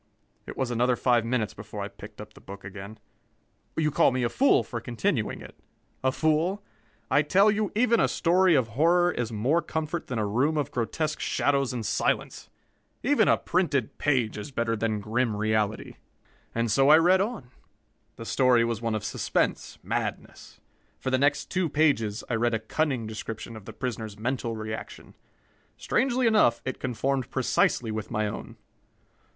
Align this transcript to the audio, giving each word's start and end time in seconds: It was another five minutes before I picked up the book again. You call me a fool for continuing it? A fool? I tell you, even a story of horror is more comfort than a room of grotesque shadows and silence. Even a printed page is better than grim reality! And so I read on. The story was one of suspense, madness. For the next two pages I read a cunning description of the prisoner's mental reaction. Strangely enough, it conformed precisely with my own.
It 0.47 0.57
was 0.57 0.71
another 0.71 0.95
five 0.95 1.23
minutes 1.23 1.53
before 1.53 1.83
I 1.83 1.87
picked 1.87 2.19
up 2.19 2.33
the 2.33 2.41
book 2.41 2.63
again. 2.63 2.97
You 3.77 3.91
call 3.91 4.09
me 4.11 4.23
a 4.23 4.29
fool 4.29 4.63
for 4.63 4.81
continuing 4.81 5.41
it? 5.43 5.53
A 6.03 6.11
fool? 6.11 6.63
I 7.11 7.21
tell 7.21 7.51
you, 7.51 7.71
even 7.75 7.99
a 7.99 8.07
story 8.07 8.55
of 8.55 8.69
horror 8.69 9.11
is 9.11 9.31
more 9.31 9.61
comfort 9.61 10.07
than 10.07 10.17
a 10.17 10.25
room 10.25 10.57
of 10.57 10.71
grotesque 10.71 11.19
shadows 11.19 11.71
and 11.71 11.85
silence. 11.85 12.49
Even 13.03 13.27
a 13.27 13.37
printed 13.37 13.99
page 13.99 14.39
is 14.39 14.49
better 14.49 14.75
than 14.75 15.01
grim 15.01 15.35
reality! 15.35 15.97
And 16.55 16.71
so 16.71 16.89
I 16.89 16.97
read 16.97 17.21
on. 17.21 17.51
The 18.15 18.25
story 18.25 18.65
was 18.65 18.81
one 18.81 18.95
of 18.95 19.03
suspense, 19.05 19.77
madness. 19.83 20.59
For 20.97 21.11
the 21.11 21.19
next 21.19 21.51
two 21.51 21.69
pages 21.69 22.23
I 22.27 22.33
read 22.33 22.55
a 22.55 22.59
cunning 22.59 23.05
description 23.05 23.55
of 23.55 23.65
the 23.65 23.71
prisoner's 23.73 24.17
mental 24.17 24.55
reaction. 24.55 25.13
Strangely 25.77 26.25
enough, 26.25 26.59
it 26.65 26.79
conformed 26.79 27.29
precisely 27.29 27.91
with 27.91 28.09
my 28.09 28.25
own. 28.25 28.57